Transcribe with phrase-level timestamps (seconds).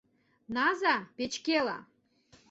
[0.55, 1.77] Наза печкела!